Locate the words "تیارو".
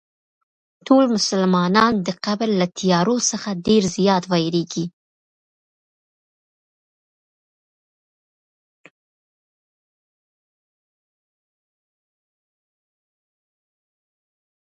2.77-3.17